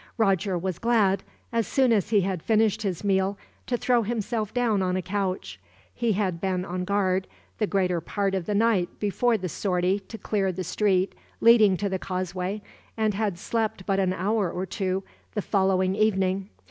[0.17, 1.21] Roger was glad,
[1.53, 5.59] as soon as he had finished his meal, to throw himself down on a couch.
[5.93, 7.27] He had been on guard,
[7.59, 11.87] the greater part of the night before the sortie to clear the street leading to
[11.87, 12.63] the causeway,
[12.97, 15.03] and had slept but an hour or two,
[15.35, 16.49] the following evening.